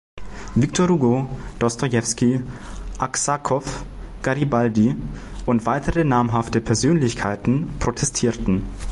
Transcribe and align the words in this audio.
Victor 0.55 0.89
Hugo, 0.89 1.29
Dostojewski, 1.59 2.41
Aksakow, 2.97 3.63
Garibaldi 4.23 4.95
und 5.45 5.67
weitere 5.67 6.03
namhafte 6.03 6.59
Persönlichkeiten 6.59 7.69
protestierten. 7.77 8.63